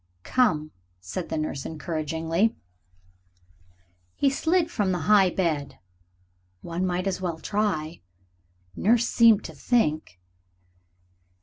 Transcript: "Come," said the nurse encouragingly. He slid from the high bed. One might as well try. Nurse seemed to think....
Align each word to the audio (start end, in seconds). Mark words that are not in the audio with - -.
"Come," 0.23 0.71
said 0.99 1.29
the 1.29 1.37
nurse 1.37 1.63
encouragingly. 1.63 2.55
He 4.15 4.31
slid 4.31 4.71
from 4.71 4.91
the 4.91 4.97
high 5.05 5.29
bed. 5.29 5.77
One 6.63 6.87
might 6.87 7.05
as 7.05 7.21
well 7.21 7.37
try. 7.37 8.01
Nurse 8.75 9.07
seemed 9.07 9.43
to 9.43 9.53
think.... 9.53 10.19